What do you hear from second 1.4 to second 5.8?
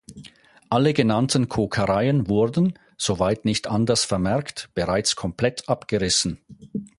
Kokereien wurden, soweit nicht anders vermerkt, bereits komplett